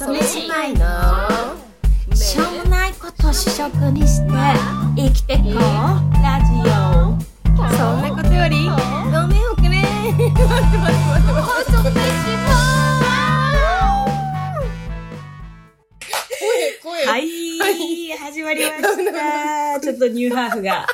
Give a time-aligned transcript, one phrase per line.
[0.00, 0.78] 朝飯前の
[2.14, 4.32] しょうもないことを主食にして
[4.94, 5.44] 生きてこう
[6.22, 7.18] ラジオ
[7.76, 8.76] そんなことよりご
[9.26, 11.98] めんおくれ待って待って待って待って
[16.80, 17.26] 声声はい、
[18.18, 19.80] 始まりました。
[19.80, 20.86] ちょっとニューハーフが。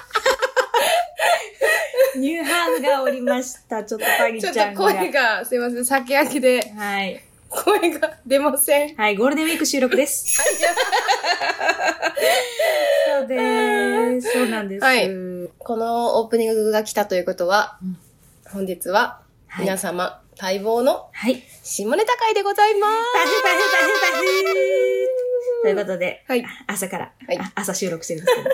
[2.17, 3.85] ニューハーフがおりました。
[3.85, 4.81] ちょっとパギちょっちゃんが。
[4.81, 7.23] と声がすいません酒焼きではい。
[7.55, 8.97] 声が出ません。
[8.97, 10.43] はい、ゴールデンウィーク収録です。
[13.07, 14.33] そうです。
[14.33, 14.85] そうなんです。
[14.85, 15.09] はい。
[15.59, 17.97] このオープニングが来たということは、うん
[18.55, 19.65] 本日ははい。
[19.65, 21.43] 皆様、待望のはい。
[21.63, 23.03] 下ネタ会でございます。
[25.63, 26.45] ということで、はい。
[26.67, 27.39] 朝から、はい。
[27.39, 28.51] あ朝収録してるんですけど、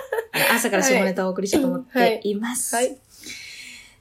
[0.55, 2.77] 朝から下ネタをお送りしようと思っています。
[2.77, 2.97] はい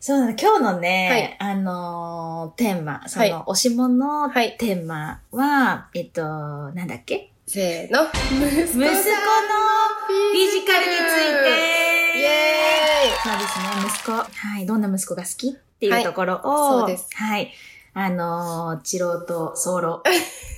[0.02, 7.32] そうなの、今日のね、あのーテーマ、その、はい推し物テーマは、えっと、なんだっけ？
[7.46, 8.04] せーの。
[8.04, 8.80] 息子のフィ
[10.52, 12.20] ジカルについて。
[12.20, 12.28] イエ
[13.24, 14.12] そうですね、息子。
[14.14, 17.10] はい、どんな息子が好きっていはいうところを、そうです。
[17.16, 17.52] はい。
[18.02, 20.02] あのー、チローとソロ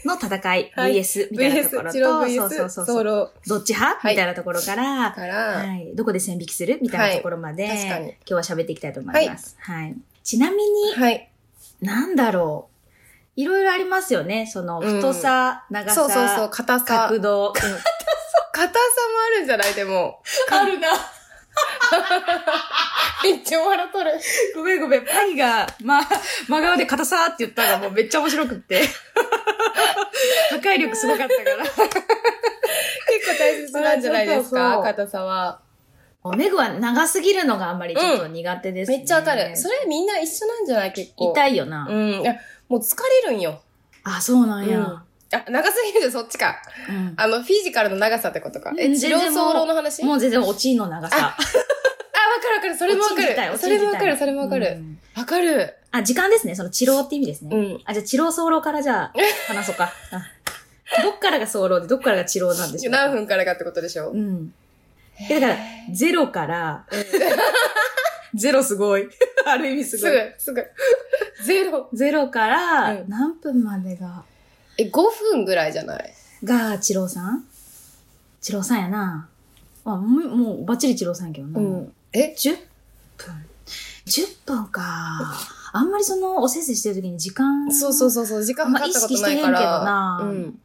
[0.06, 5.92] の戦い、 はい VS みたいなところと、そうそうそうどっち派、はいみたいなところから、はい。
[5.96, 6.78] どこで線引きする？
[6.82, 9.56] みたいなところまで、はい今日は喋っていきたいと思います。
[9.60, 9.96] はい。
[10.24, 11.32] ちなみに、はい。
[11.82, 12.72] なんだろう。
[13.38, 14.46] いろいろありますよね。
[14.46, 16.86] その、うん太さ、長さ、そうそうそう、硬さ。
[17.08, 17.54] 角度。
[17.54, 18.74] 硬さも
[19.36, 19.74] あるんじゃない？
[19.74, 20.22] でも。
[20.52, 20.90] あるな。
[23.30, 24.12] めっちゃ笑っとる。
[24.56, 25.06] ごめんごめん。
[25.06, 26.02] パイが、ま、
[26.48, 28.82] 真顔で硬さって言ったのがもうめっちゃ面白くって。
[30.52, 31.64] 破壊力すごかったから。
[31.64, 31.78] 結
[33.32, 35.62] 構大切なんじゃないですか、硬さは。
[36.38, 38.98] メグは長すぎるのがあんまりちょっと苦手ですね。
[38.98, 39.58] めっちゃわかる。
[39.58, 40.92] それみんな一緒なんじゃない？
[40.94, 41.32] 結構。
[41.32, 41.88] 痛いよな。
[41.90, 42.10] うん。
[42.22, 42.36] いや、
[42.70, 43.60] もう疲れるんよ。
[44.04, 44.78] あ、そうなんや。
[44.78, 44.84] うん。
[44.86, 45.04] あ、
[45.50, 46.62] 長すぎるでそっちか。
[46.88, 48.72] うんあの、フィジカルの長さってことか。
[48.78, 50.04] え、うん治療走廊の話？
[50.04, 51.36] もう全然落ちの長さ。
[52.42, 52.78] かるわかる。
[52.78, 53.58] それもわかる。
[53.58, 54.68] それもわかる、それもわかる。
[54.68, 55.76] うんわかる。
[55.92, 56.56] あ、時間ですね。
[56.56, 57.56] その治療って意味ですね。
[57.56, 57.82] うん。
[57.86, 59.14] あ、じゃあ治療早漏からじゃあ
[59.48, 59.92] 話そうか。
[60.12, 64.54] あどっからが早漏でどっからが治療なんでしょうか何分からかってことでしょうん。
[65.30, 65.60] えだから、
[65.94, 66.86] ゼロから、
[68.34, 69.08] ゼロすごい。
[69.46, 70.12] ある意味すごい。
[70.38, 70.66] すぐ、す
[71.44, 71.46] ぐ。
[71.46, 71.90] ゼロ。
[71.94, 74.24] ゼロからうん何分までが、
[74.78, 74.92] え、5
[75.32, 76.14] 分ぐらいじゃない？
[76.44, 77.46] が、治療さん？
[78.40, 79.28] 治療さんやな。
[79.84, 81.60] あ、もう、もうバッチリ治療さんやけどな。
[81.60, 81.94] うん。
[82.14, 82.58] え？10
[83.18, 83.46] 分。
[84.06, 84.82] 10分か。
[85.74, 87.72] あんまりその、おせせしてる時に時間。
[87.72, 89.84] そうそうそうそう、時間かかったことないかあんま意識してへんけどら。
[89.84, 90.60] なうん。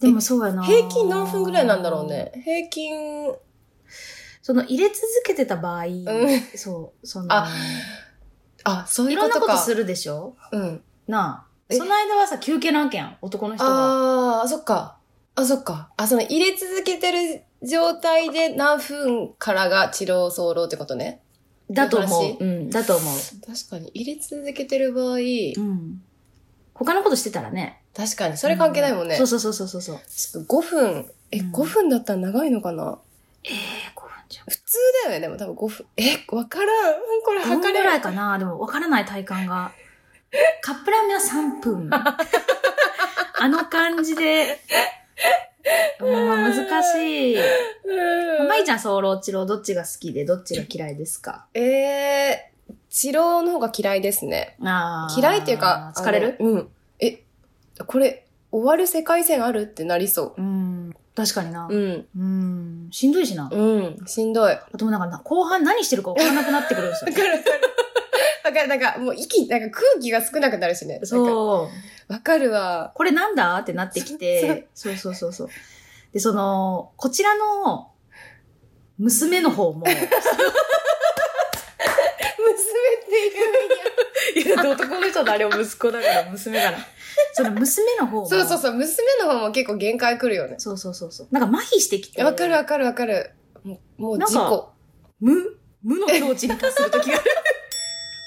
[0.00, 0.62] でもそうやな。
[0.64, 2.32] 平均何分ぐらいなんだろうね？。
[2.44, 3.32] 平均、
[4.42, 6.04] その、入れ続けてた場合、ん
[6.56, 7.48] そう、その、あ
[8.64, 9.52] あ、そういろんいうことか。
[9.54, 10.36] なことするでしょ？
[10.52, 10.82] うん。
[11.06, 11.48] なあ。
[11.70, 11.76] え？
[11.76, 13.16] その間はさ、休憩なわけやん。
[13.22, 14.40] 男の人は。
[14.40, 14.98] ああ、そっか。
[15.34, 15.90] あ、そっか。
[15.96, 21.20] あ、その入れ続けてる状態で何分からが治療走廊ってことね。
[21.70, 22.44] だと思話う。
[22.44, 23.14] うん、だと思う。
[23.46, 23.90] 確かに。
[23.94, 25.20] 入れ続けてる場合、う
[25.60, 26.02] ん。
[26.74, 27.82] 他のことしてたらね。
[27.94, 28.36] 確かに。
[28.36, 29.16] それ関係ないもんね。
[29.16, 30.42] そうそうそうそうそうそう。
[30.44, 31.10] 5分。
[31.30, 32.98] え、うん5分だったら長いのかな？
[33.44, 33.56] ええー、
[34.00, 34.44] 5分じゃん。
[34.46, 35.20] 普通だよね。
[35.20, 35.86] でも多分5分。
[35.96, 36.94] え、わからん。
[37.24, 37.84] これ測れる。
[37.84, 38.38] らいかな？
[38.38, 39.72] でも分からない体感が。
[40.62, 41.22] カップラーメンは
[41.58, 41.90] 3分。
[41.92, 44.60] あの感じで。
[46.00, 47.36] うん、難しい。
[47.36, 51.46] うんまいちゃん、ソーローチローどっちが好きでどっちが嫌いですか？
[51.54, 54.56] えー、治療の方が嫌いですね。
[54.62, 56.36] あー嫌いっていうか、疲れる？
[56.40, 56.68] うん。
[57.00, 57.22] え、
[57.86, 59.62] これ、終わる世界線ある？
[59.62, 60.94] ってなりそうん。
[61.14, 61.66] 確かにな。
[61.68, 61.74] う。
[61.74, 62.06] うん。
[62.16, 62.88] うん。
[62.90, 63.50] しんどいしな。
[63.52, 63.98] うん。
[64.06, 64.52] しんどい。
[64.52, 67.12] わあともうなんかな、後半何してるか分からなくなってくるんですよ。
[67.12, 67.60] かるわかる。
[68.48, 68.68] わかる。
[68.68, 70.98] なんか、もう息、なんか空気が少なくなるしね。
[71.02, 71.06] う。
[71.06, 71.70] そ
[72.08, 72.12] う。
[72.12, 72.92] わかるわ。
[72.94, 73.58] これなんだ？
[73.58, 75.48] ってなってきて、そうそうそうそう。
[76.12, 77.90] で、その、こちらの、
[78.98, 80.10] 娘の方も、娘って
[84.34, 84.46] 言う。
[84.64, 86.78] いや、男の人のあれを息子だから、娘だから。
[87.34, 88.74] その娘の方も、そうそうそう。
[88.74, 90.56] 娘の方も結構限界来るよね。
[90.58, 91.28] そうそうそうそう。
[91.30, 93.32] なんか麻痺してきて、わかるわかるわかる。
[93.62, 94.70] もう、もう事故。
[95.20, 97.24] 無、無の境地に達する時がある。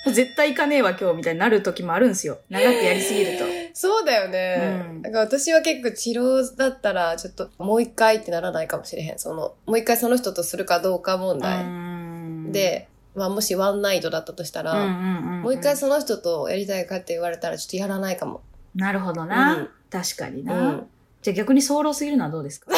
[0.08, 2.40] 絶対行かねえわ今日みたいになる時もあるんですよ。
[2.50, 3.46] 長くやりすぎると。
[3.74, 4.86] そうだよね。
[4.90, 9.20] うんだから私は結構治療だったら、ちょっともう一回ってならないかもしれへん。
[9.20, 11.64] その、もう一回その人とするかどうか問題。
[11.64, 18.42] 題、で、まあもしワンナイトだったとしたら、もう一回その人とやりたいかって言われたらちょっとやらないかも。
[18.76, 19.56] なるほどな。
[19.56, 20.72] うん確かにうな。
[20.72, 20.88] ん。
[21.22, 22.72] じゃあ逆に早漏すぎるのはどうですか、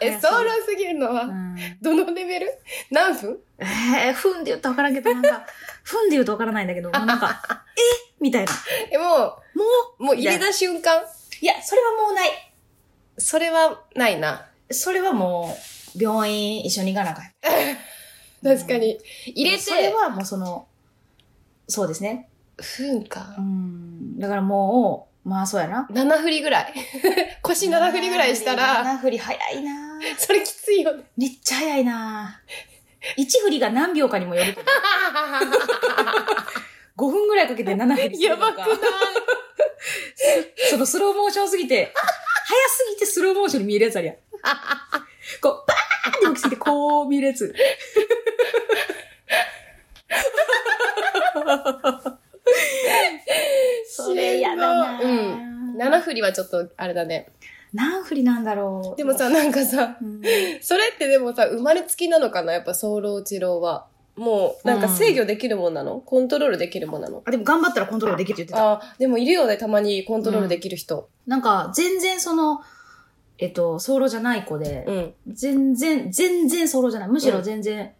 [0.00, 2.58] え、早すぎソウルすぎるのは、うんどのレベル？
[2.90, 3.38] 何分？
[3.58, 5.46] えー、ふんで言ったらわからんけど、なんか、
[5.82, 7.40] ふんで言うとわからないんだけど、なんか、
[7.76, 8.52] えみたいな。
[8.90, 9.36] え、もも
[9.98, 11.02] う、もう入れた瞬間？
[11.40, 12.52] いや、それはもうない。
[13.18, 14.46] それはないな。
[14.70, 15.56] それはも
[15.96, 17.32] う、病院一緒に行かなあかん。
[18.56, 18.98] 確かに。
[19.26, 20.66] 入れて、それはもうその、
[21.68, 22.28] そうですね。
[22.56, 23.40] ふんかう。
[23.40, 24.18] ん。
[24.18, 25.86] だからもう、まあそうやな。
[25.90, 26.74] 7振りぐらい。
[27.42, 29.87] 腰7振りぐらいしたら、7振り早いな
[30.18, 31.04] それきついよね。
[31.16, 32.40] めっちゃ早いな
[33.16, 34.66] 1振りが何秒かにもよるけど。
[36.96, 38.68] 5分ぐらいかけて7振りするやばくない？
[40.70, 44.16] そのスローモーションすぎて、早すぎてスローモーションに見えるやつあるやん。
[45.40, 47.54] こう、バーンって大きすぎてこう見えるやつ。
[53.90, 55.76] それやだな、うん。
[55.76, 57.28] 7振りはちょっと、あれだね。
[57.72, 58.96] 何振りなんだろう。
[58.96, 60.20] でもさ、なんかさ、うん、
[60.60, 62.52] それってでもさ、生まれつきなのかな？
[62.52, 63.86] やっぱ、早漏治療は。
[64.16, 67.22] もう、なんか制御できるもんなの、コントロールできるもんなの？
[67.24, 68.72] あ、でも頑張ったらコントロールできるって言ってた。
[68.72, 71.08] あ、でもいるよね、たまにコントロールできる人。
[71.26, 72.60] なんか、全然その、
[73.38, 75.14] えっと、早漏じゃない子で、うん。
[75.32, 77.08] 全然、全然早漏じゃない。
[77.08, 77.92] むしろ全然、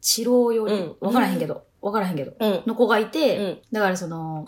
[0.00, 2.62] 治療よりうん、わからへんけど、わからへんけど、うん。
[2.64, 3.58] の子がいて、うん。
[3.72, 4.46] だからその、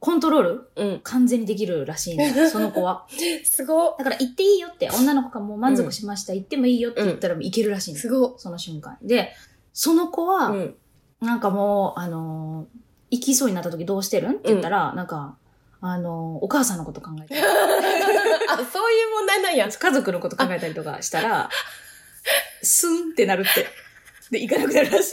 [0.00, 0.70] コントロール？
[0.76, 1.00] うん。
[1.02, 3.06] 完全にできるらしいね、 その子は。
[3.44, 7.94] すごだから行っていいよって、女の子がもう満足しました、行ってもいいよって言ったらもう行けるらしいい。
[7.94, 8.96] ね、すごその瞬間。
[9.02, 9.34] で、
[9.72, 10.74] その子は、うん。
[11.20, 12.78] なんかもう、あのー
[13.12, 15.36] 行きそうになった時どうしてるんって言ったら、なんか、
[15.80, 17.40] あのーお母さんのこと考えてる。
[18.48, 19.68] あ、そういう問題なんや。
[19.76, 21.50] 家族のこと考えたりとかしたら、
[22.62, 23.66] スンってなるって。
[24.30, 25.12] で、行かなくなるらしい。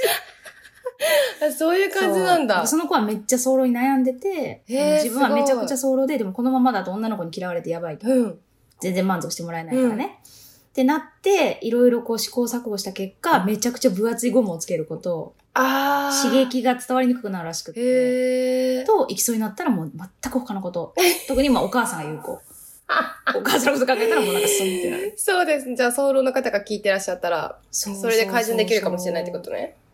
[1.45, 2.57] あ そういう感じなんだ。
[2.57, 8.07] そうその子はめっちゃ早漏に悩んでて、自分はめちゃくちゃ早漏で、でもこのままだと女の子に嫌われてやばいと。
[8.07, 8.39] うん。
[8.79, 10.19] 全然満足してもらえないからね。
[10.23, 16.29] ってなって、いろいろこう試行錯誤した結果、めちゃくちゃ分厚いゴムをつけること、あー。
[16.29, 18.83] 刺激が伝わりにくくなるらしくて。
[18.85, 20.93] と、行きそうになったらもう全く他のこと。
[21.27, 22.39] 特にまあお母さんが言う子。
[23.35, 25.13] お母さんのこと考えたらもうなんかスンってなる。
[25.17, 25.75] そうです。
[25.75, 29.57] じゃあ、早漏の方が聞いてらっしゃったら、そそれで改善できるかもしれないってことね。
[29.59, 29.86] そう、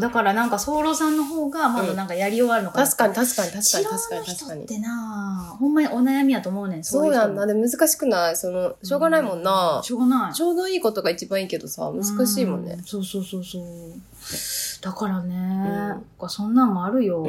[0.00, 2.84] だからなんか、ソウロさんの方が、まだなんかやり終わるのかな。
[2.84, 4.64] 確かに、確かに、確かに、確かに、確かに。
[4.64, 6.84] ってなほんまにお悩みやと思うねん。
[6.84, 7.46] そうやんな。
[7.46, 8.36] でで、難しくない？
[8.36, 9.80] その、しょうがないもんな。
[9.82, 10.34] しょうがない。
[10.34, 12.82] ちょうどいいことが一番いいけどさ、難しいもんねう。
[12.86, 13.62] そうそうそうそう。
[14.82, 17.22] だからね、んなんかそんなんもあるよ。
[17.22, 17.28] う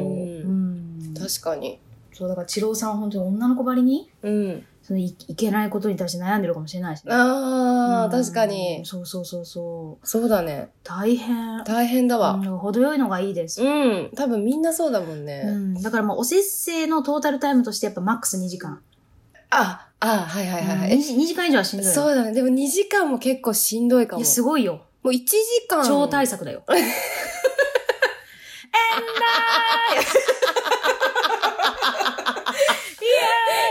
[1.10, 1.78] ん確かに。
[2.12, 4.64] そう、だから、治療さんは本当に女の子ばりに、うん。
[4.90, 7.12] そのいいけないことに対して悩んでるかもしれないしね。
[7.14, 8.84] あー、うん確かに。
[8.84, 10.06] そうそうそうそう。
[10.06, 10.70] そうだね。
[10.82, 11.62] 大変。
[11.62, 12.32] 大変だわ。
[12.32, 13.62] うん程よいのがいいです。
[13.62, 14.10] うん。
[14.16, 15.44] 多分みんなそうだもんうね。
[15.44, 15.74] ん。
[15.80, 18.80] だからもう、お節制のトータルタイムとしてやっぱマックス2時間。
[19.50, 20.94] あ、あ、はいはいはいはうんい。
[20.96, 21.92] 2, 時間以上はしんどい。
[21.92, 22.32] そうだね。
[22.32, 24.20] でも2時間も結構しんどいかも。
[24.20, 24.82] いや、すごいよ。
[25.04, 25.36] もう1時
[25.68, 25.86] 間。
[25.86, 26.64] 超対策だよ。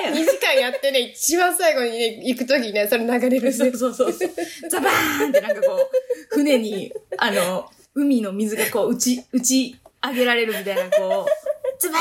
[0.08, 4.30] 2時間やってね、一番最後にね、行くときね、それ流れるそうそうそうそう。
[4.70, 9.76] ザバーンってなんかこう、船に、あの、海の水がこう、打ち、打ち
[10.06, 11.98] 上げられるみたいな、こう、ズバ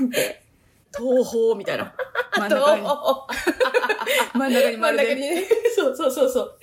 [0.00, 0.42] ーンって、
[0.96, 1.94] 東方みたいな。
[2.36, 2.82] 真ん中に。
[4.34, 5.04] 真ん中に真ん丸で。
[5.04, 5.44] 中にね。
[5.74, 6.58] そうそうそうそう。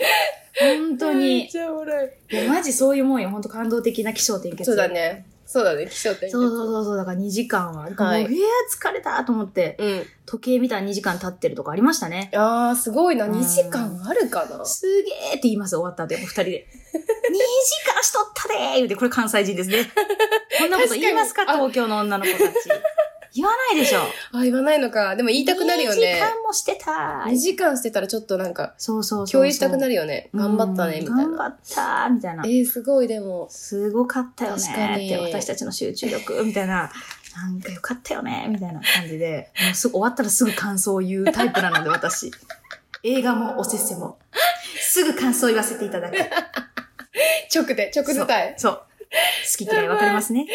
[0.59, 1.49] 本当めっに。
[1.49, 2.09] ちゃおもろい。
[2.31, 3.29] いや、マジそういうもんよ。
[3.29, 4.65] 本当感動的な気象転結。
[4.65, 4.87] そうだ。
[4.87, 5.25] ね。
[5.53, 6.97] そうだね、気象点そうそうそうそう。
[6.97, 7.87] だから2時間は。
[7.87, 10.03] だからもう、はいいや疲れたと思って、うん。
[10.25, 12.31] 時計見たら2時間経ってるとかありましたね。
[12.33, 13.25] あー、すごいな。
[13.25, 14.65] うん2時間あるかな？
[14.65, 16.65] すげーって言います、終わった後、二人で。
[16.73, 19.91] 2時間しとったでー言うて、これ関西人ですね。
[20.57, 21.43] こんなこと言いますか？
[21.45, 22.43] 東京の女の子たち。
[23.35, 24.01] 言わないでしょ。
[24.31, 25.15] あ、言わないのか。
[25.15, 26.19] でも言いたくなるよ2時ね。
[26.21, 29.27] 間もしてた2時間してたらちょっとなんか、そうそう。
[29.27, 30.29] 共有したくなるよね。
[30.35, 31.23] 頑張ったね、みたいな。
[31.23, 32.49] うん頑張ったー、みたいなえ。
[32.49, 33.47] ー、すごい、でも。
[33.49, 36.91] すごかったよね確かに私たちの集中力、みたいな。
[37.35, 39.51] なんかよかったよねみたいな感じで。
[39.65, 42.31] もうすぐ終わったらすぐ感想を言うタイプなので、私。
[43.01, 44.19] 映画もおせっせも。
[44.79, 46.15] すぐ感想を言わせていただく。
[47.53, 48.55] 直で、直伝え。
[48.57, 48.81] そう。
[49.53, 50.47] 好き嫌い分かりますね。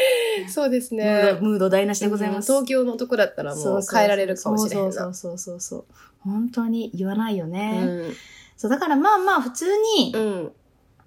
[0.48, 1.40] そうですねド、。
[1.40, 2.50] ムード台無しでございます。
[2.50, 4.82] 東京の男だったらもう変えられるかもしれな。
[4.82, 5.84] そうそうそうそうそう。
[6.20, 7.84] 本当に言わないよね。
[7.84, 8.14] うん。
[8.56, 9.66] そう、だからまあまあ普通
[9.98, 10.52] にう、ん。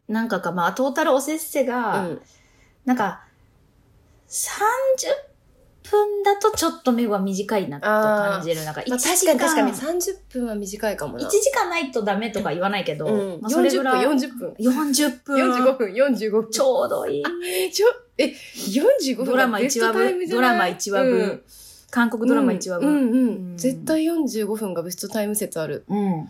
[0.08, 2.22] なんかかまあトータルおせっせうが、ん。
[2.86, 3.24] なんか、
[4.30, 5.31] 30
[5.90, 8.64] 分だとちょっと目は短いなと感じる。
[8.64, 11.26] なんか1まあ、時確間、かに確かに30分は短いかもな。
[11.26, 13.42] 1時間ないとダメとか言わないけど、うん。
[13.42, 14.06] まあそれぐらい。
[14.06, 15.36] 40分、40分。
[15.36, 15.38] 40分。
[15.38, 16.52] 45分、45分。
[16.52, 17.24] ちょうどいい。
[17.72, 21.44] ちょ、え、45分ドラマ1話分、ドラマ1話分、
[21.90, 22.90] 韓国ドラマ1話分。
[22.90, 25.84] うんうん、うん絶対45分がベストタイム説ある。
[25.90, 26.30] うん。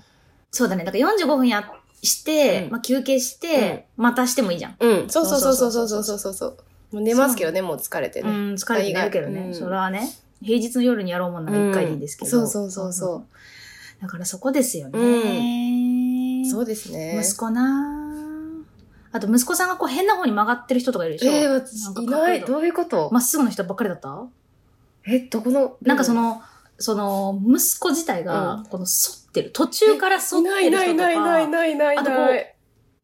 [0.52, 0.84] そうだね。
[0.84, 1.72] だから45分や
[2.04, 4.76] して、うんまあ休憩して、またしてもいいじゃん。
[4.80, 5.10] うん。
[5.10, 6.58] そうそうそうそうそうそうそうそう。
[6.92, 8.30] もう寝ますけどね、もう疲れてね。
[8.30, 9.42] うん、疲れて寝るけどね。
[9.48, 10.10] うんそれはね、
[10.44, 12.32] 平日の夜にやろうもんなら1回でいいんですけど。
[12.32, 13.24] そうそうそうそう。
[14.02, 16.44] だからそこですよね。
[16.50, 17.22] そうですね。
[17.24, 17.98] 息子な
[19.14, 22.42] あと息子さんがこう変な方に曲がってる人とかいるでしょえー、いない。
[22.42, 23.10] どういうこと？
[23.12, 24.24] まっすぐの人ばっかりだった？
[25.06, 25.78] え、どこの？
[25.82, 26.42] なんかそ、の、
[26.78, 32.56] その、息子自体がうん、この反ってる、途中から反いないってる人とないないか、ないないあとこうない。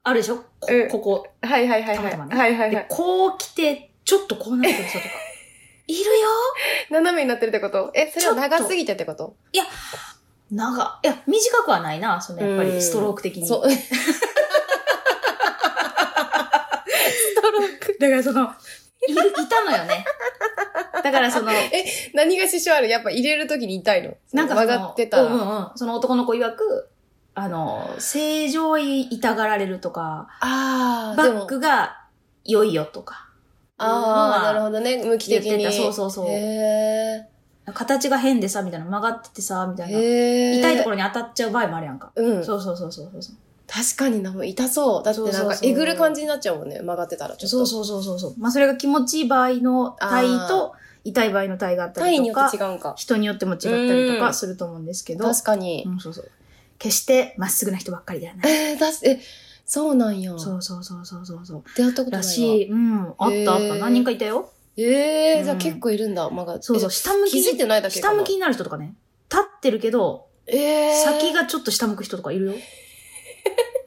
[0.08, 0.38] あるでしょ？
[0.38, 1.28] こうんここ。
[1.42, 2.12] はいはいはいはい。
[2.12, 2.86] たまたまねではいはいはい。
[2.90, 5.10] こう来て、ちょっとこうなってる人とか。
[5.88, 6.08] いるよ
[6.90, 7.92] 斜めになってるってこと？
[7.94, 9.36] え、それは長すぎてってこと？
[10.50, 13.48] 長、いや、短くはないな、そのやっぱうんりストローク的に。
[13.48, 13.70] そう。
[13.72, 13.90] ス
[17.36, 17.98] トローク。
[18.00, 18.50] だからその、
[19.08, 20.06] いる、いたのよね。
[21.04, 21.52] だからその、
[22.14, 22.90] 何が支障ある？
[22.90, 24.14] やっぱ入れるときに痛いの？
[24.34, 25.24] なんかその曲がってたら。
[25.24, 25.72] うんうんうん。
[25.76, 26.90] その男の子曰く、
[27.40, 31.46] あの、正常位痛がられるとか、ああ、バッ。
[31.46, 32.08] クが
[32.44, 33.30] 良いよとか。
[33.78, 34.66] ああ、なるど。
[34.66, 35.04] ほどね。
[35.04, 35.58] 向き的に。
[35.60, 37.28] 言ってたそうそうそうへ
[37.76, 40.58] 形が変でさ、みたいな曲がっててさ、みたえ。
[40.58, 40.70] いな。
[40.70, 42.12] 痛いところに当たっちゃう場合もあるやんか。
[42.16, 42.44] うん。
[42.44, 43.36] そうそうそうそうそう。
[43.68, 45.04] 確かにな、もう痛そう。
[45.04, 46.80] だってなんかえぐる感じになっちゃうもんね。
[46.80, 47.58] 曲がってたらちょっと。
[47.58, 48.34] そうそうそうそうそう。
[48.40, 52.96] まあそれが気持ちいい場合の体位と、痛い場合の体位があったりとか、って違うんか。
[52.98, 55.84] 人によっても違ったりとかすると思うんですけど、確かに。
[55.86, 56.32] うん、そうそう。
[56.80, 58.52] 決してまっすぐな人ばっかりではない。
[58.52, 59.20] えー、だし、え、
[59.66, 60.38] そうなんや。
[60.38, 61.64] そうそうそうそうそうそう。
[61.76, 62.24] 出会ったことないわ。
[62.24, 62.70] らしい。
[62.70, 63.02] うん。
[63.02, 63.16] あっ
[63.46, 63.76] たあった。
[63.76, 64.52] 何人かいたよ。
[64.78, 66.62] ええー、うんじゃあ結構いるんだ、曲が。
[66.62, 66.90] そうそう。
[66.90, 67.44] え下向きに。
[67.44, 68.96] 気づいてないだけ下向きになる人とかね。
[69.30, 71.04] 立ってるけど、ええー。
[71.04, 71.34] 先。
[71.34, 72.54] がちょっと下向く人とかいるよ。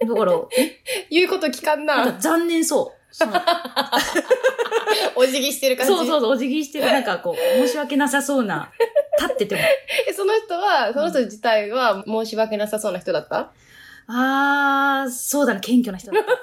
[0.00, 0.32] だから、
[1.10, 2.18] 言うこと聞かんな。
[2.18, 2.99] 残念そう。
[3.10, 3.32] その
[5.16, 5.92] お辞儀してる感じ。
[5.92, 7.36] そうそうそう、お辞儀してる、なんかこう、
[7.66, 8.70] 申し訳なさそうな、
[9.18, 9.60] 立ってても。
[10.08, 13.50] え、その人は、その人自体は申し訳なさそうな人だった、
[14.06, 16.30] あー、そうだね、謙虚な人だった。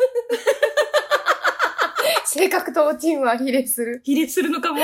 [2.25, 4.01] 性格とおちんは比例する。
[4.03, 4.81] 比例するのかも。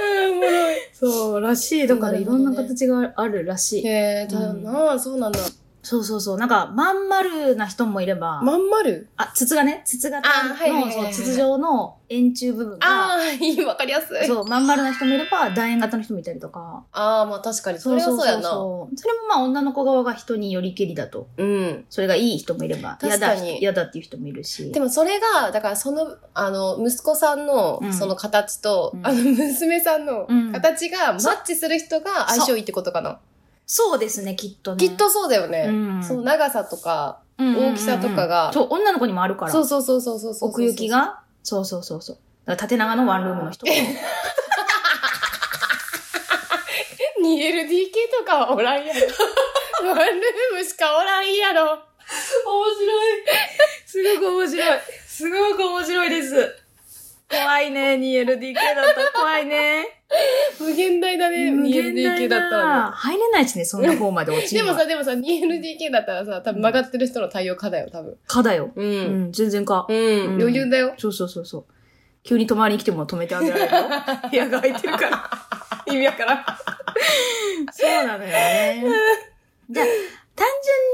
[0.00, 0.76] うん、おもろい。
[0.92, 1.86] そう、らしい。
[1.86, 3.86] だからいろんな形があるらしい。
[3.86, 5.38] へえ、だよな、そうなんだ。
[5.82, 6.38] そうそうそう。
[6.38, 9.08] なんか、まん丸な人もいれば、まん丸？
[9.16, 14.26] あ、筒がね、筒型あはいはいはいの、はいそう、筒状の円柱部分が、ああ、いい、わかりやすい。
[14.26, 16.84] そう、まん丸な人もいれば、楕円型の人もいたりとか。
[16.92, 18.42] ああ、まあ確かに、それはそうやな。
[18.42, 21.28] そうそれもまあ女の子側が人によりけりだと。
[21.38, 21.84] うん。
[21.88, 24.70] それがいい人もいれば、嫌だ確かに、嫌だっていう人もいるし。
[24.72, 33.18] でもそれが、だからその、あの、息子さんのうん、その形と、うんあの、娘さんのうん形がマッチする人が相性いいってことかな。
[33.72, 34.88] そうですね、きっとね。
[34.88, 35.66] きっとそうだよね。
[35.68, 39.52] うんその長さとか、うんうんうんうん大きさとかがそう、女の子にもあるから。
[39.52, 40.48] そうそうそうそうそうそう。
[40.50, 42.16] 奥行きが、そうそうそうそう。
[42.46, 43.64] だから縦長のワンルームの人。
[43.66, 43.70] 2LDK
[48.18, 49.00] とかはおらんやろ。
[49.86, 51.62] ワンルームしかおらんやろ。
[51.62, 51.78] 面
[52.74, 53.22] 白い。
[53.86, 54.80] すごく面白い。
[55.06, 56.56] すごく面白いです。
[57.30, 59.99] 怖いね、2LDK だったら怖いね。
[60.58, 62.92] 無限大だね、無限 2LDK だったらね。
[62.92, 68.16] 入れないしね、そんな方まで落ちるでもさ、でもさ、2LDK だったらさ、多分曲がってる人の対応可だよ、多分。
[68.26, 68.70] かだよ。
[68.74, 68.82] う。
[68.82, 69.86] うんん、全然か。
[69.88, 69.96] うん。
[69.96, 70.94] うん余裕だよ。
[70.98, 71.64] そうそうそうそう。
[72.22, 73.82] 急に泊まりに来ても止めてあげられるよ。
[74.30, 75.30] 部屋が空いてるから。
[75.86, 76.44] 意味わからん。
[77.72, 78.84] そうなのよね。
[79.70, 79.86] じゃあ、
[80.34, 80.46] 単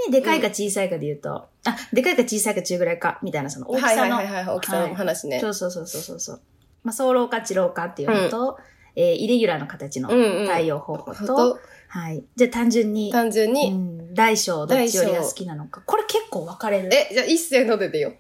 [0.04, 4.16] 純にでかいか小さいかで言うと、あ、でかいか小さいか中ぐらいか、みたいなその大きはいさの。
[4.16, 5.40] はいはいはい、大きさの話ね。
[5.40, 6.40] そうそうそうそうそうそう。
[6.85, 8.58] まあ、早漏か遅漏かっていうのと、
[8.97, 12.25] えーイレギュラーの形のうんうん対応方法と、と、はい。
[12.35, 15.83] じゃあ単純に、う単純に、ん、大小どっちよりが好きなのか。
[15.87, 16.88] これ結構分かれる。
[16.93, 18.15] え、じゃあ一斉のででよ。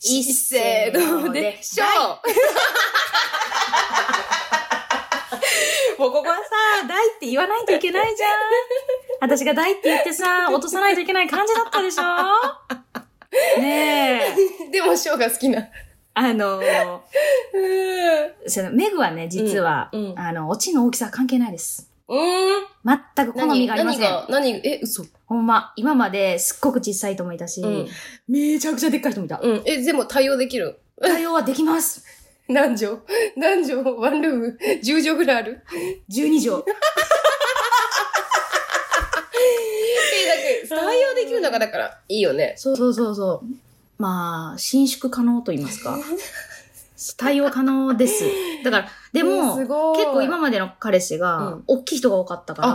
[0.00, 1.84] 一斉のでしょ
[5.98, 6.42] もうここはさ、
[6.86, 8.30] 大って言わないといけないじゃん。
[9.20, 12.02] 私が大って言ってさ、落とさないといけない感じだったでしょ
[13.60, 14.34] ね
[14.68, 14.70] え。
[14.70, 15.66] でも、ショーが好きな。
[16.14, 16.98] あのー、
[18.46, 21.90] うそのメグはね、実は、うんうんあの、オチの大きさは関係ないです。
[22.08, 22.64] ーん。
[23.16, 24.02] 全く好みがありません。
[24.02, 25.04] 何が、何が、え、嘘。
[25.26, 27.88] ほんま、今まですっごく小さい人もいたし、うん。
[28.28, 29.40] めちゃくちゃでっかい人もいた。
[29.42, 29.62] うん。
[29.64, 30.78] え、でも対応できる？
[31.02, 32.04] 対応はできます。
[32.48, 32.98] 何畳？
[33.36, 33.90] 何畳？
[33.96, 35.64] ワンルーム ?10 畳ぐらいある
[36.10, 36.62] ？12畳。
[39.36, 42.54] え、だけど、対応できるのがだから、いいよね。
[42.56, 43.46] そうそうそうそう。
[43.98, 45.98] まあ、伸縮可能と言いますか。
[47.16, 48.24] 対応可能です。
[48.64, 49.66] だから、でも、結
[50.12, 52.68] 構今までの彼氏うがん、大きい人が多かったから、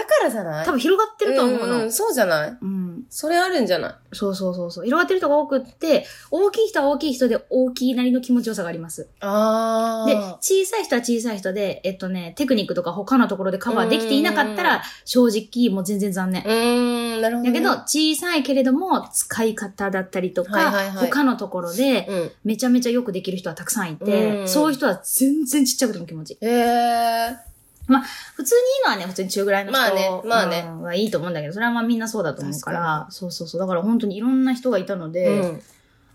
[0.00, 0.66] だからじゃない？
[0.66, 1.78] 多分広がってると思うの。
[1.84, 2.58] んんそうじゃない？
[2.60, 2.85] うん。
[3.08, 3.94] それあるんじゃない？
[4.12, 4.84] そうそうそうそう。
[4.84, 9.02] 広がってる人が多くって、大きい人は大きい人で大きいなりの気持ちよさがあります。
[9.02, 10.38] で、ああ。
[10.40, 16.42] 小さい人は小さい人で、えっとね、テクニックとか他のところでカバーできていなかったら、正直もう全然残念。
[16.42, 17.60] うーん、なるほど、ね。
[17.60, 22.30] だけど、小さいけれども、使い方だったりとか、はいはいはい他のところで、うん。
[22.44, 26.38] めちゃめちゃよくできる人はたくさんいて、うんそういう人は全然ちっちゃくても気持ちいい。
[26.46, 27.55] へえ。
[27.86, 33.60] 普通にいいのはね、普通に中ぐらいの人、まあねまあねうんはいいと思うんだけど、それはまあみんなそうだと思うから、そうそうそう。
[33.60, 35.62] だから本当にいろんな人がいたので、うん。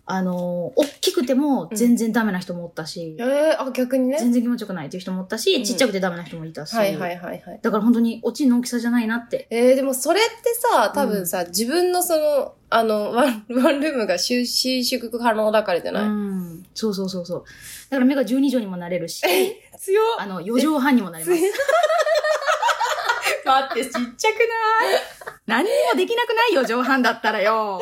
[0.05, 4.17] あの、大きくても全然ダメな人もおったし、えー、あ、逆にね。
[4.19, 7.59] 全然気持ちよくないっていう人もおったし、うんちっちゃくてダメな人もいたし、はいはいはいはい。
[7.61, 9.47] だから本当に落ちの大きさじゃないなって。
[9.49, 16.40] えー、でもそれってさ、多分さ、自分のその、あの、ワン、ワンルームが収収縮可能だからじゃない、うん。
[16.73, 17.43] そうそうそうそう。
[17.89, 19.21] だから目が12畳にもなれるし、
[19.79, 21.41] 強あの、4畳半にもなれます。
[23.43, 24.13] だってちっちゃくない？
[25.47, 27.81] 何にもできなくないよ、4畳半だったらよ。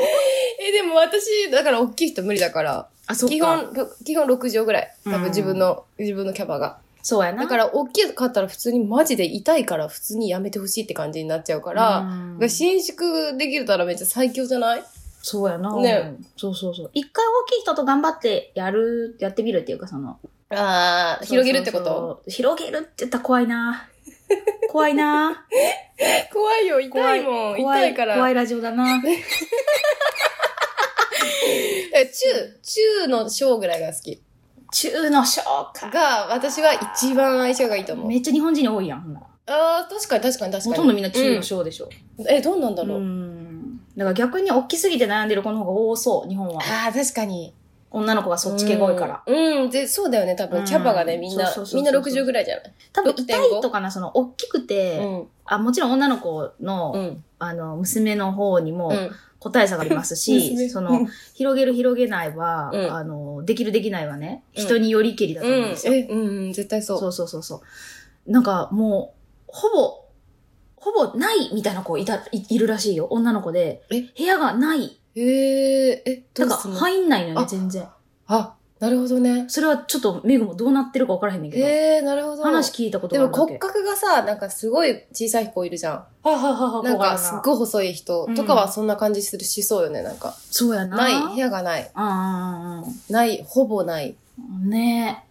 [0.59, 3.35] え、でも私、だから大きい人無理だから、あ、そっか。
[3.35, 4.95] 基本、ろ基本6畳ぐらい。
[5.05, 6.79] 多うん分自分の、自分のキャパが。
[7.01, 7.43] そうやな。
[7.43, 14.83] だから大きかったら普通にマジで痛いから普通にやめてほしいって感じになっちゃうから、うんだから伸縮できるたらめっちゃ最強じゃない？
[15.21, 15.75] そうやな。
[15.81, 16.91] ねそうそうそう。
[16.93, 20.19] 一回大きい人と頑張ってやる、やってみるっていうか、その。
[20.49, 22.23] ああ、広げるってこと？
[22.27, 23.87] 広げるって言ったら怖いな。
[24.71, 25.45] 怖いな。
[26.31, 27.57] 怖いよ、痛いもん。
[27.57, 28.15] 怖痛いから。
[28.15, 29.01] 怖いラジオだな。
[31.93, 34.21] え 中、中の小ぐらいが好き。
[34.71, 35.41] 中の小
[35.73, 35.89] か。
[35.89, 38.07] が、私は一番相性がいいと思う。
[38.07, 40.75] めっちゃ日本人に多いやん、ほんならああ、確かに確かに確かに。
[40.75, 41.89] ほとんどみんな中の小でしょ。
[42.19, 42.97] うんえ、どうなんだろう？
[42.99, 43.28] うん。
[43.99, 46.61] だから逆に大きすぎて悩んでる子の方が多そう、日本は。
[46.61, 47.53] ああ、確かに。
[47.91, 49.23] 女の子がそっち系が多いから。
[49.25, 49.63] うん。
[49.63, 50.59] うん、で、そうだよね、多分。
[50.59, 52.73] うんキャパがね、みんなみんな60ぐらいじゃない？
[52.93, 55.27] 多分6.5痛いとかな、その、大きくて、うん。
[55.43, 57.23] あ、もちろん女の子の、うん。
[57.39, 59.11] あの、娘の方にもうん。
[59.39, 65.93] 個体差があります 娘し、その、広げる広げないは、うんあの、できるできないはね、うん人によりけりだと思うんですよ。
[65.93, 66.99] え、うん、うん、絶対そう。
[66.99, 67.61] そうそうそうそ
[68.27, 68.31] う。
[68.31, 69.13] なんかも
[69.47, 70.05] う、ほぼ、
[70.79, 73.07] ほぼないみたいな子いた、いいるらしいよ。
[73.09, 73.83] 女の子で。
[73.89, 74.01] え？
[74.01, 74.99] 部屋がない。
[75.15, 77.87] へえ、え、どなかうんすんの入んないのよね、あ全然。
[78.27, 79.45] あ、なるほどね。
[79.49, 81.65] それはちょっとメグもどうなってるか分からへんねんけど。
[81.65, 82.43] へえ、なるほど。
[82.43, 83.43] 話聞いたことがあるだけ。
[83.43, 85.93] 骨格がさ、なんかすごい小さい子いるじゃん。
[85.95, 90.35] ははははなんかすっごい細い人とかはそんな感じするしそうよね、なんか。
[90.51, 90.95] そうやな。
[90.95, 91.91] ない、部屋がない。
[91.93, 94.15] ああ、ない、ほぼない。
[94.61, 95.28] ねえ。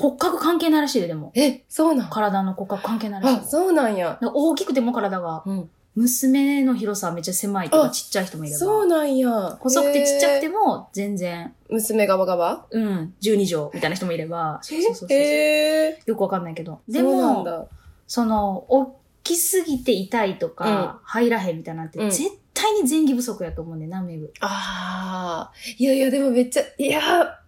[0.00, 1.32] 骨格関係ないらしいで、でも。
[1.34, 2.10] え、そうなん？
[2.10, 3.36] 体の骨格関係ないらしい。
[3.38, 4.18] あ、そうなんや。
[4.22, 5.70] 大きくても体が、うん。
[5.96, 8.58] 娘の広さはめっちゃ狭いとかあちっちゃい人もいれば。
[8.58, 9.58] そうなんや。
[9.60, 10.64] 細くてちっちゃくても。
[10.66, 14.60] も全然、娘ガバガバうん、12畳みたいな人もいれば。
[14.62, 15.18] そうそうそうそう。
[15.18, 16.00] へえ。
[16.06, 16.80] よくわかんないけど。
[16.88, 17.66] でも、だ。
[18.06, 24.32] その、大きすぎて痛いとか、入らへんみたいなんて、うん絶対に前儀不足やと思うねんな、メグ。
[24.40, 25.52] ああ。
[25.78, 27.00] いやいや、でもめっちゃ、いや、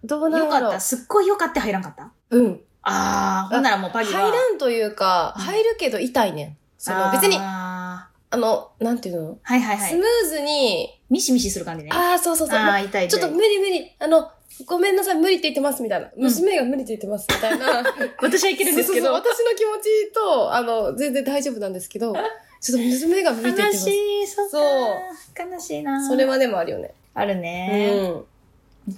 [0.03, 0.79] どうなんだろうよかった。。
[0.79, 2.11] すっごいよかって入らんかった？
[2.37, 2.61] うん。
[2.83, 4.19] あー、ほんならもうパギは。
[4.21, 6.57] 入らんというか、うん入るけど痛いねん。
[6.77, 9.33] その別に、ああの、なんていうの？
[9.35, 10.03] ーはいはいはいスム。
[10.25, 11.91] ーズに、ミシミシする感じね。
[11.93, 12.57] ああ、そうそうそう。
[12.57, 13.07] あー、痛い痛い。
[13.09, 14.29] ちょっと無理無理、あの、
[14.65, 16.09] ごめんなさい、無理って言ってます、みたいな。
[16.17, 17.83] 娘が無理って言ってます、みたいな。
[18.21, 19.07] 私はいけるんですけど。
[19.07, 22.13] そうそうそう私の気持ちと、あの、全然大丈夫なんですけど、
[22.59, 23.89] ちょっと娘が無理って言ってます。
[23.89, 26.93] 悲しい、そっかそう悲しいなそれはでもあるよね。
[27.13, 28.07] あるうね。
[28.09, 28.23] ん。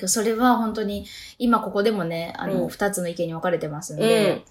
[0.08, 1.06] それは本当に、
[1.38, 4.43] 今ここでもね、あの、うん二つの意見に分かれてますんうでん。。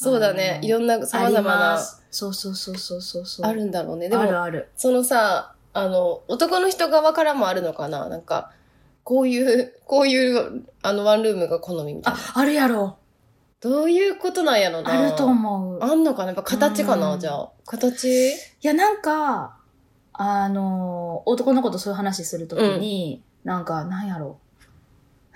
[0.00, 3.46] そうだねいろんな様々ありまな、すそうそうそうそうそうそう。
[3.46, 4.08] あるんだろうね。
[4.08, 4.68] でも、あるある。
[4.76, 8.08] そのさ、あの、男の人側からもあるのかな？
[8.08, 8.52] なんか、
[9.02, 12.20] こういう、こういう、あの、ワンルームが好みみたいな。
[12.20, 12.98] あ、あるやろ。
[13.60, 15.82] どういうことなんやろなあると思う。
[15.82, 16.28] あんのかな？
[16.28, 17.50] やっぱ形かな、うんじゃあ。
[17.66, 18.08] 形？
[18.08, 19.56] いや、なんか、
[20.12, 24.38] あの、男の子とそういう話するときに、なんか、なんやろ。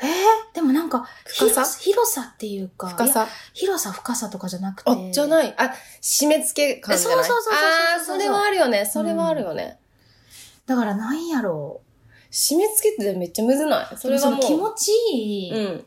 [0.03, 1.63] えー、でもなんか、深さ？
[1.65, 3.29] 広広さっていうか、深さ？
[3.55, 4.91] 広さ、深さとかじゃなくて。
[4.91, 5.55] あ、じゃない。
[5.57, 7.25] あ、締め付け感じゃない？
[7.25, 8.85] そうそうそうそうそうああ、それはあるよね。
[8.85, 9.79] それはあるよね。
[10.67, 11.81] だからなんやろ
[12.31, 13.97] 締め付けってめっちゃむずない？
[13.97, 14.41] それはもう。
[14.41, 15.85] の気持ちいい、うん。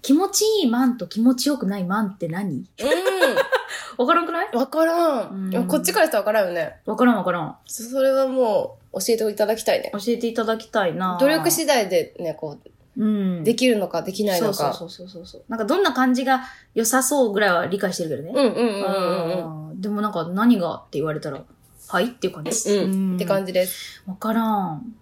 [0.00, 2.64] 気持ちいいマンと気持ちよくないマンって何？
[3.98, 4.48] わからんくない？
[4.52, 4.58] うん。
[4.60, 5.50] わからん。
[5.54, 6.76] うんこっちからしたらわからんよね。
[6.86, 7.56] わからんわからん。
[7.66, 9.90] そそれはもう、教えていただきたいね。
[9.92, 13.04] 教えていただきたいな努力次第でね、こう、う
[13.40, 13.44] ん。
[13.44, 14.72] できるのかできないのか。
[14.74, 15.44] そうそうそうそうそう。
[15.48, 16.42] なんかどんな感じが
[16.74, 18.32] 良さそうぐらいは理解してるけどね。
[18.34, 21.40] うんうんうんうんでもなんか何がって言われたら、
[21.88, 22.74] はいっていう感じです。
[22.74, 23.14] うん。
[23.14, 23.52] って感じ。
[23.52, 24.02] じです。
[24.06, 24.94] わからん。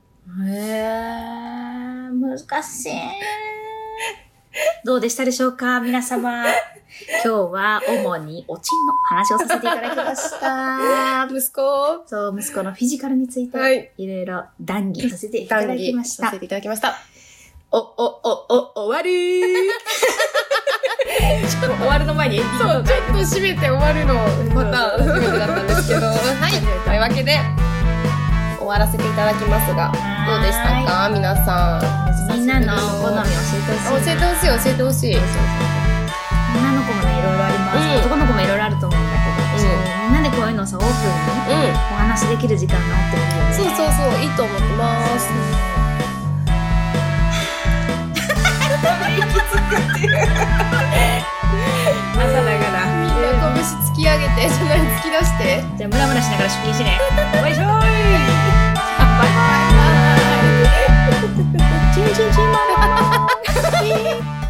[0.45, 2.93] へえ、難しい。
[4.85, 6.45] どうでしたでしょうか皆様。
[6.47, 6.55] 今
[7.23, 11.29] 日は主におちんの話をさせていただきました。
[11.31, 16.39] 息子そう、息子のフィジカルについて、はいいろいろ談義させていただきましたさせ。
[16.39, 16.97] ていただきました。
[17.71, 17.83] お、お、
[18.23, 19.43] お、お、終わり
[21.49, 24.15] ちょっと終わるの前にエンディングそう、ちょっと締めて終わるの
[24.55, 26.85] パターン初めてだったんですけど、はい。
[26.85, 27.39] というわけで、
[28.59, 29.93] 終わらせていただきますが、
[30.27, 32.16] どうでしたか皆さん。
[32.37, 35.17] みんなの好み教えてほしい教えてほしい教えてほしい。
[35.17, 40.93] 女の子もねいろいろあります、うん、男の子もいろいろあると思うんだけど、うん、みんなでこういうのさオープン
[41.49, 45.33] にお話できる時間があってもいいよね、そうそうそういいと思 ってます、
[52.21, 52.85] 朝だから。
[53.01, 55.65] みんな拳突き上げてそんなに突き出して。
[55.79, 57.01] じゃあムラムラしながら出勤してね
[57.41, 57.73] バイバ
[60.03, 60.06] イ。
[61.97, 63.27] 亲亲亲妈妈吗？
[63.81, 64.23] 亲